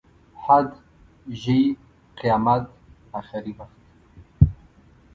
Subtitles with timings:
[0.43, 0.69] حد،
[1.41, 1.61] ژۍ،
[2.19, 2.63] قیامت،
[3.19, 3.79] اخري وخت.